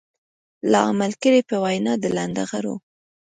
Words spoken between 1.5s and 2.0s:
وينا